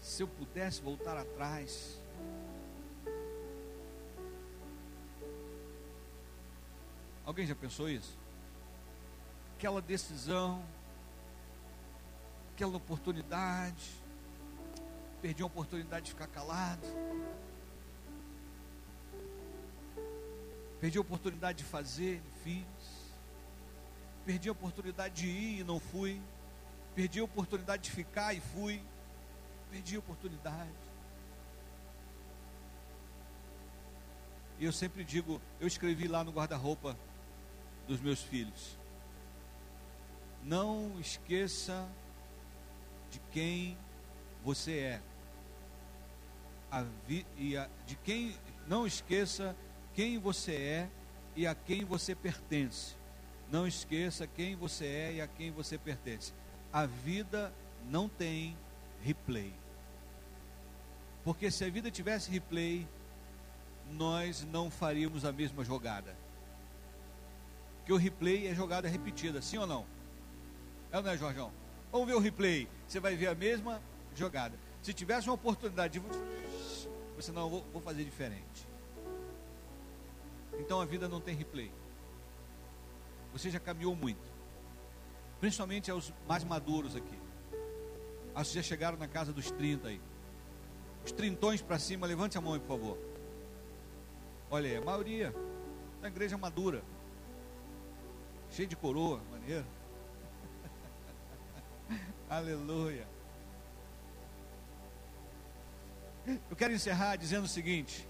[0.00, 2.03] Se eu pudesse voltar atrás
[7.24, 8.18] Alguém já pensou isso?
[9.56, 10.62] Aquela decisão,
[12.52, 13.90] aquela oportunidade,
[15.22, 16.86] perdi a oportunidade de ficar calado,
[20.80, 23.14] perdi a oportunidade de fazer fiz,
[24.26, 26.20] perdi a oportunidade de ir e não fui,
[26.94, 28.82] perdi a oportunidade de ficar e fui,
[29.70, 30.70] perdi a oportunidade.
[34.58, 36.94] E eu sempre digo, eu escrevi lá no guarda-roupa
[37.86, 38.78] dos meus filhos.
[40.42, 41.88] Não esqueça
[43.10, 43.76] de quem
[44.44, 45.02] você é.
[47.06, 49.54] Vi, e a, de quem não esqueça
[49.94, 50.90] quem você é
[51.36, 52.96] e a quem você pertence.
[53.50, 56.32] Não esqueça quem você é e a quem você pertence.
[56.72, 57.52] A vida
[57.88, 58.56] não tem
[59.02, 59.54] replay.
[61.22, 62.86] Porque se a vida tivesse replay,
[63.92, 66.23] nós não faríamos a mesma jogada
[67.84, 69.86] que o replay é jogada repetida, sim ou não?
[70.90, 71.52] É ou não é, Jorjão?
[71.92, 72.68] Vamos ver o replay.
[72.88, 73.80] Você vai ver a mesma
[74.14, 74.58] jogada.
[74.82, 76.06] Se tivesse uma oportunidade de.
[77.16, 78.66] Você não, vou, vou fazer diferente.
[80.58, 81.70] Então a vida não tem replay.
[83.32, 84.22] Você já caminhou muito.
[85.40, 87.18] Principalmente aos mais maduros aqui.
[88.34, 90.00] Aos que já chegaram na casa dos 30 aí.
[91.04, 92.98] Os trintões para cima, levante a mão aí, por favor.
[94.50, 95.34] Olha aí, a maioria
[96.00, 96.82] da igreja madura
[98.54, 99.66] cheio de coroa, maneiro.
[102.30, 103.06] Aleluia.
[106.48, 108.08] Eu quero encerrar dizendo o seguinte: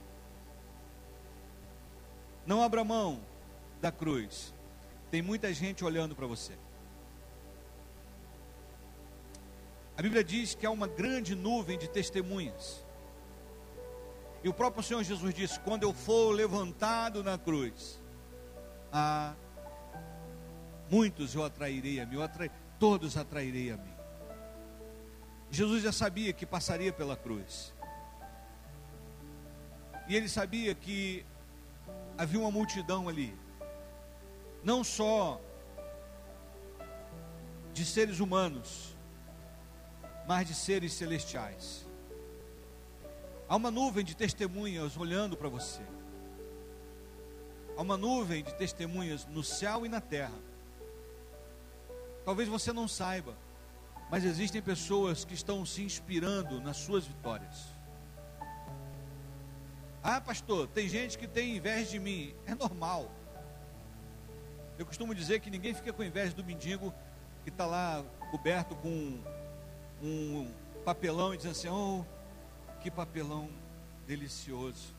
[2.47, 3.21] não abra mão
[3.81, 4.53] da cruz.
[5.11, 6.53] Tem muita gente olhando para você.
[9.97, 12.85] A Bíblia diz que há uma grande nuvem de testemunhas.
[14.43, 17.99] E o próprio Senhor Jesus disse: quando eu for levantado na cruz,
[18.93, 19.35] ah,
[20.95, 23.95] muitos eu atrairei a mim, eu todos atrairei a mim.
[25.51, 27.75] Jesus já sabia que passaria pela cruz.
[30.07, 31.27] E ele sabia que
[32.17, 33.37] havia uma multidão ali,
[34.63, 35.41] não só
[37.73, 38.97] de seres humanos,
[40.29, 41.89] mas de seres celestiais.
[43.49, 45.83] Há uma nuvem de testemunhas olhando para você.
[47.77, 50.54] Há uma nuvem de testemunhas no céu e na terra.
[52.25, 53.37] Talvez você não saiba,
[54.11, 57.67] mas existem pessoas que estão se inspirando nas suas vitórias.
[60.03, 62.35] Ah, pastor, tem gente que tem inveja de mim.
[62.47, 63.11] É normal.
[64.79, 66.93] Eu costumo dizer que ninguém fica com inveja do mendigo
[67.43, 69.23] que está lá coberto com
[70.03, 70.51] um
[70.85, 72.05] papelão e diz assim: Oh,
[72.81, 73.49] que papelão
[74.07, 74.95] delicioso.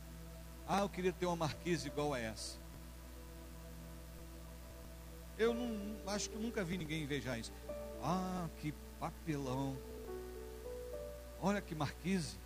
[0.68, 2.58] Ah, eu queria ter uma marquise igual a essa.
[5.38, 7.52] Eu não acho que nunca vi ninguém invejar isso.
[8.02, 9.78] Ah, que papelão.
[11.42, 12.38] Olha que marquise.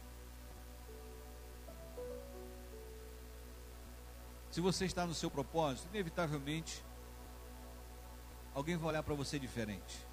[4.51, 6.83] Se você está no seu propósito, inevitavelmente
[8.53, 10.05] alguém vai olhar para você diferente.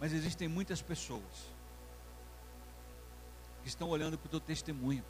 [0.00, 1.54] Mas existem muitas pessoas
[3.62, 5.04] que estão olhando para o teu testemunho,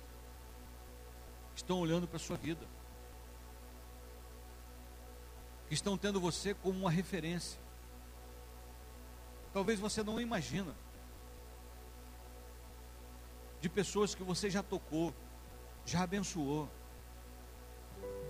[1.54, 2.66] estão olhando para a sua vida,
[5.68, 7.60] que estão tendo você como uma referência.
[9.52, 10.74] Talvez você não imagina
[13.60, 15.14] de pessoas que você já tocou,
[15.84, 16.68] já abençoou,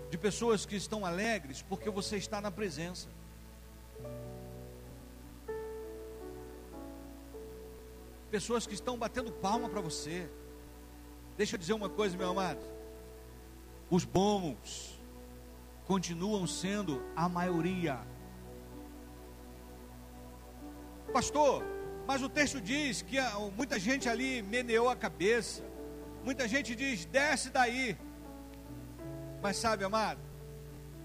[0.09, 3.09] de pessoas que estão alegres porque você está na presença.
[8.31, 10.29] Pessoas que estão batendo palma para você.
[11.37, 12.59] Deixa eu dizer uma coisa, meu amado.
[13.89, 14.96] Os bons
[15.87, 17.97] continuam sendo a maioria.
[21.13, 21.63] Pastor,
[22.05, 23.17] mas o texto diz que
[23.55, 25.63] muita gente ali meneou a cabeça.
[26.25, 27.97] Muita gente diz: desce daí.
[29.41, 30.19] Mas sabe, amado,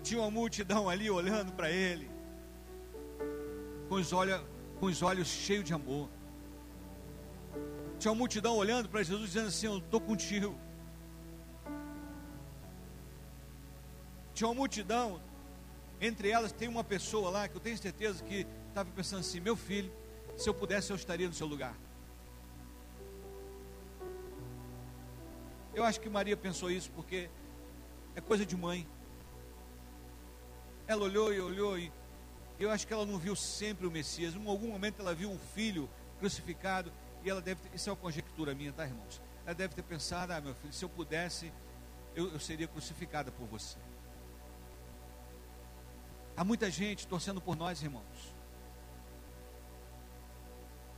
[0.03, 2.11] tinha uma multidão ali olhando para ele,
[3.89, 4.41] com os, olhos,
[4.81, 6.09] com os olhos cheios de amor.
[8.01, 10.59] Tinha uma multidão olhando para Jesus, dizendo assim: Eu estou contigo.
[14.43, 15.21] Tinha uma multidão,
[16.01, 19.55] entre elas tem uma pessoa lá que eu tenho certeza que estava pensando assim: Meu
[19.55, 19.89] filho,
[20.37, 21.77] se eu pudesse, eu estaria no seu lugar.
[25.73, 27.31] Eu acho que Maria pensou isso porque
[28.17, 28.85] é coisa de mãe.
[30.89, 31.93] Ela olhou e olhou e
[32.59, 34.35] eu acho que ela não viu sempre o Messias.
[34.35, 35.89] Em algum momento ela viu um filho
[36.19, 39.23] crucificado e ela deve ter, isso é uma conjectura minha, tá, irmãos?
[39.47, 41.53] Ela deve ter pensado, ah, meu filho, se eu pudesse,
[42.17, 43.79] eu, eu seria crucificada por você.
[46.37, 48.35] Há muita gente torcendo por nós, irmãos.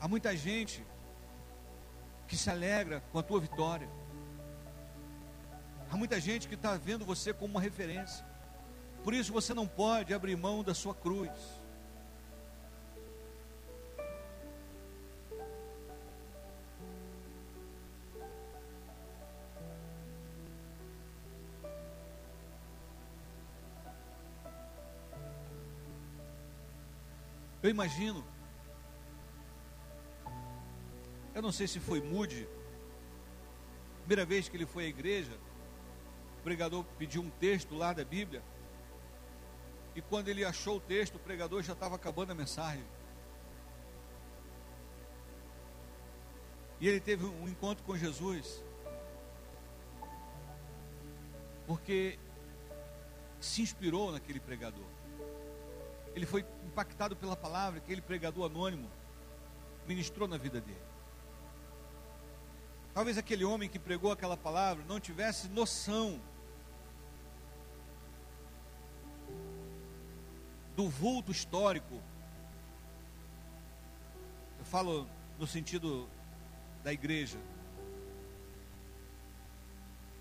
[0.01, 0.85] Há muita gente
[2.29, 3.89] que se alegra com a tua vitória.
[5.91, 8.25] Há muita gente que está vendo você como uma referência.
[9.03, 11.31] Por isso você não pode abrir mão da sua cruz.
[27.65, 28.23] Eu imagino,
[31.35, 32.47] eu não sei se foi Mude,
[34.01, 35.33] primeira vez que ele foi à igreja,
[36.43, 38.43] pregador pediu um texto lá da Bíblia.
[39.97, 42.85] E quando ele achou o texto, o pregador já estava acabando a mensagem.
[46.79, 48.63] E ele teve um encontro com Jesus.
[51.67, 52.19] Porque
[53.41, 54.85] se inspirou naquele pregador.
[56.15, 58.89] Ele foi impactado pela palavra que aquele pregador anônimo
[59.87, 60.79] ministrou na vida dele.
[62.93, 66.21] Talvez aquele homem que pregou aquela palavra não tivesse noção
[70.77, 72.01] do vulto histórico.
[74.59, 75.09] Eu falo
[75.39, 76.09] no sentido
[76.85, 77.39] da igreja,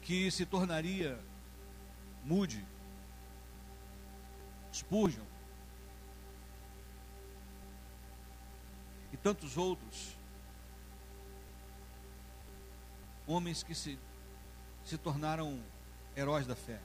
[0.01, 1.19] que se tornaria
[2.25, 2.65] mude,
[4.73, 5.32] Spurgeon
[9.23, 10.15] tantos outros.
[13.27, 13.97] homens que se,
[14.83, 15.59] se tornaram
[16.15, 16.79] heróis da fé.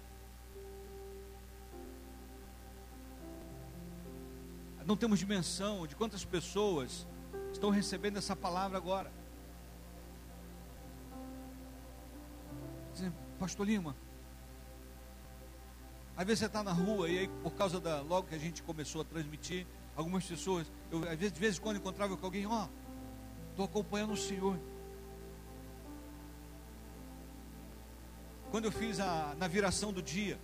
[4.85, 7.07] Não temos dimensão de quantas pessoas
[7.53, 9.13] estão recebendo essa palavra agora.
[13.39, 13.95] Pastor Lima,
[16.17, 18.63] às vezes você está na rua e aí por causa da logo que a gente
[18.63, 19.67] começou a transmitir,
[19.99, 23.65] algumas pessoas, eu às vezes de vez em quando encontrava com alguém, ó, oh, estou
[23.65, 24.57] acompanhando o Senhor.
[28.53, 30.39] Quando eu fiz a na viração do dia,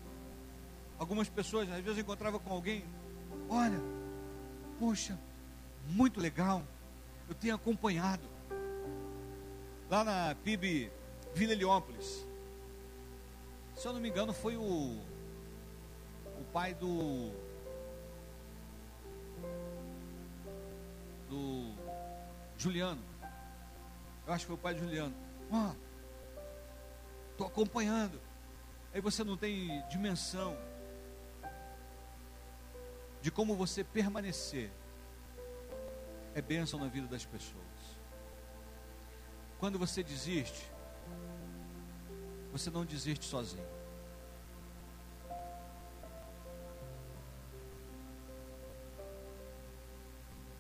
[0.99, 2.85] algumas pessoas, às vezes eu encontrava com alguém,
[3.49, 3.81] olha,
[4.81, 5.17] poxa,
[5.87, 6.65] muito legal,
[7.29, 8.25] eu tenho acompanhado.
[9.89, 10.91] Lá na PIB
[11.33, 12.27] Vila Heliópolis,
[13.77, 15.01] se eu não me engano, foi o
[16.41, 17.44] o pai do
[21.35, 21.75] do
[22.57, 23.03] Juliano.
[24.27, 25.15] Eu acho que foi o pai de Juliano.
[27.33, 28.21] Estou acompanhando.
[28.93, 30.57] Aí você não tem dimensão
[33.21, 34.71] de como você permanecer
[36.35, 37.65] é bênção na vida das pessoas.
[39.59, 40.71] Quando você desiste,
[42.53, 43.67] você não desiste sozinho.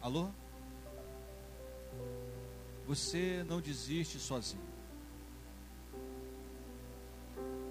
[0.00, 0.30] Alô?
[2.86, 4.62] Você não desiste sozinho.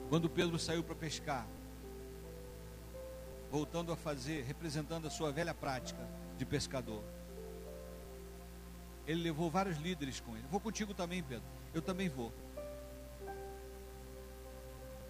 [0.09, 1.47] Quando Pedro saiu para pescar,
[3.51, 6.07] voltando a fazer, representando a sua velha prática
[6.37, 7.03] de pescador,
[9.05, 10.45] ele levou vários líderes com ele.
[10.49, 11.45] Vou contigo também, Pedro.
[11.73, 12.33] Eu também vou.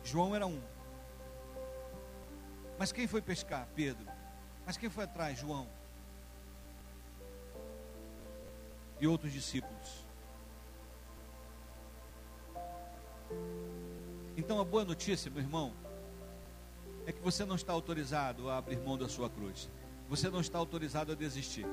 [0.04, 0.62] João era um.
[2.78, 3.68] Mas quem foi pescar?
[3.76, 4.06] Pedro.
[4.66, 5.38] Mas quem foi atrás?
[5.40, 5.68] João.
[9.04, 10.06] E outros discípulos.
[14.38, 15.74] Então a boa notícia, meu irmão,
[17.06, 19.70] é que você não está autorizado a abrir mão da sua cruz.
[20.08, 21.66] Você não está autorizado a desistir.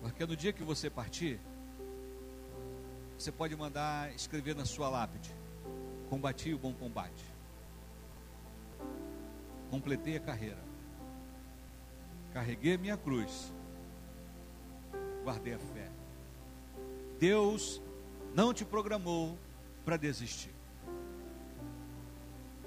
[0.00, 1.38] Porque no dia que você partir,
[3.18, 5.30] você pode mandar escrever na sua lápide:
[6.08, 7.26] Combati o bom combate.
[9.70, 10.67] Completei a carreira
[12.32, 13.52] carreguei minha cruz,
[15.24, 15.90] guardei a fé.
[17.18, 17.82] Deus
[18.34, 19.36] não te programou
[19.84, 20.54] para desistir.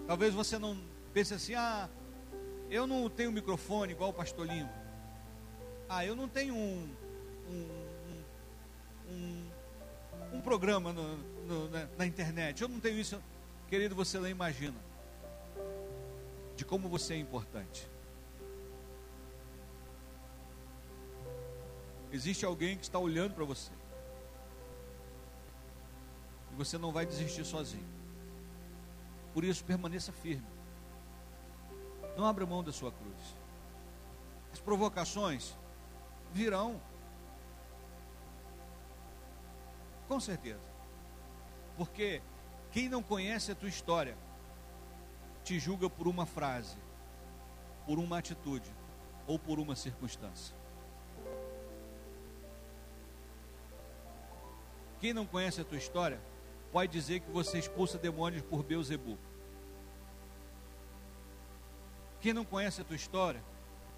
[0.07, 0.77] Talvez você não
[1.13, 1.89] pense assim: ah,
[2.69, 4.71] eu não tenho microfone igual o pastor Lima.
[5.87, 6.89] Ah, eu não tenho um,
[7.49, 8.23] um,
[9.09, 9.45] um,
[10.33, 12.61] um programa no, no, na, na internet.
[12.61, 13.21] Eu não tenho isso.
[13.69, 14.77] Querido, você não imagina
[16.55, 17.89] de como você é importante.
[22.11, 23.71] Existe alguém que está olhando para você.
[26.51, 27.87] E você não vai desistir sozinho.
[29.33, 30.47] Por isso, permaneça firme.
[32.17, 33.35] Não abra mão da sua cruz.
[34.51, 35.55] As provocações
[36.33, 36.81] virão.
[40.07, 40.59] Com certeza.
[41.77, 42.21] Porque
[42.71, 44.17] quem não conhece a tua história
[45.43, 46.77] te julga por uma frase,
[47.85, 48.69] por uma atitude
[49.25, 50.60] ou por uma circunstância.
[55.01, 56.21] Quem não conhece a tua história,
[56.71, 59.17] pode dizer que você expulsa demônios por Beuzebu.
[62.21, 63.43] Quem não conhece a tua história,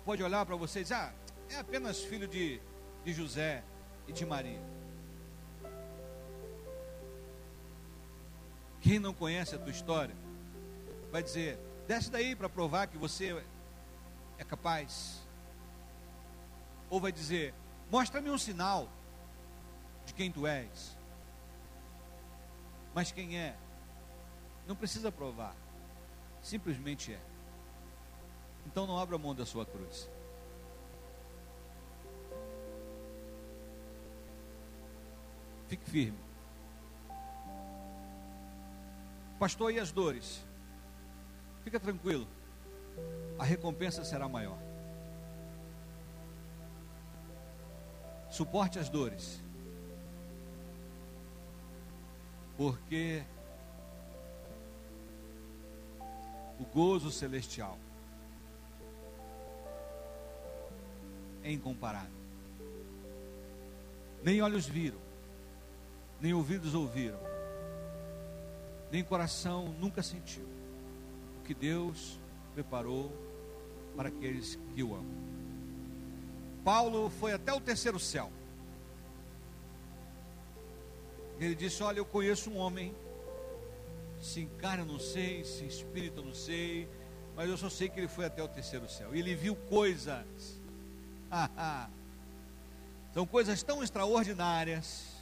[0.06, 1.14] pode olhar para você e dizer, ah,
[1.50, 2.62] é apenas filho de,
[3.04, 3.66] de José
[4.08, 4.62] e de Maria.
[8.80, 10.16] Quem não conhece a tua história,
[11.12, 13.44] vai dizer, desce daí para provar que você
[14.38, 15.22] é capaz.
[16.90, 17.54] Ou vai dizer,
[17.92, 18.88] mostra-me um sinal
[20.06, 20.98] de quem tu és.
[22.94, 23.56] Mas quem é,
[24.68, 25.56] não precisa provar,
[26.42, 27.20] simplesmente é.
[28.66, 30.10] Então não abra mão da sua cruz.
[35.68, 36.20] Fique firme.
[39.40, 40.46] Pastor, e as dores?
[41.64, 42.28] Fica tranquilo.
[43.40, 44.58] A recompensa será maior.
[48.30, 49.44] Suporte as dores
[52.58, 53.24] porque
[56.60, 57.78] o gozo celestial
[61.44, 62.24] é incomparável.
[64.24, 65.00] Nem olhos viram,
[66.22, 67.20] nem ouvidos ouviram,
[68.92, 70.48] nem coração nunca sentiu
[71.40, 72.18] o que Deus
[72.54, 73.12] preparou
[73.96, 75.24] para aqueles que o amam.
[76.64, 78.32] Paulo foi até o terceiro céu.
[81.40, 82.96] Ele disse: Olha, eu conheço um homem,
[84.22, 86.88] se eu não sei, se espírito não sei,
[87.36, 89.16] mas eu só sei que ele foi até o terceiro céu.
[89.16, 90.62] E ele viu coisas.
[93.14, 95.14] São coisas tão extraordinárias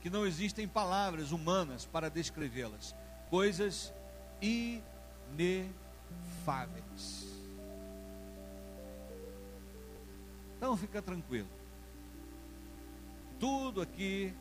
[0.00, 2.94] que não existem palavras humanas para descrevê-las.
[3.30, 3.92] Coisas
[4.40, 5.76] inefáveis.
[10.56, 11.48] Então fica tranquilo.
[13.38, 14.34] Tudo aqui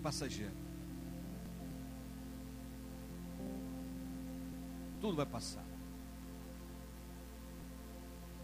[0.00, 0.54] passageiro.
[5.00, 5.64] Tudo vai passar.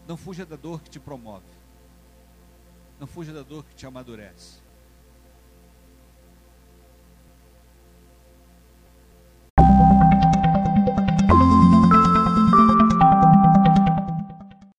[0.07, 1.45] Não fuja da dor que te promove.
[2.99, 4.66] Não fuja da dor que te amadurece.